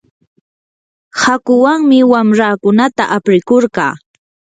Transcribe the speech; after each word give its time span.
hakuwanmi 1.21 1.99
wamraakunata 2.11 3.03
aprikurqaa. 3.15 3.93